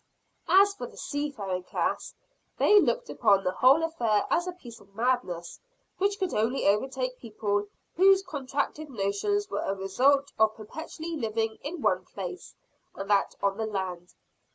[0.47, 2.15] As for the seafaring class,
[2.57, 5.59] they looked upon the whole affair as a piece of madness,
[5.99, 11.83] which could only overtake people whose contracted notions were a result of perpetually living in
[11.83, 12.55] one place,
[12.95, 14.15] and that on the land.